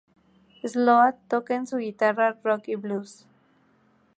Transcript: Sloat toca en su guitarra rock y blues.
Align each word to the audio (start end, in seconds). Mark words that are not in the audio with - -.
Sloat 0.65 1.19
toca 1.29 1.53
en 1.53 1.67
su 1.67 1.77
guitarra 1.77 2.35
rock 2.43 2.69
y 2.69 2.75
blues. 2.75 3.27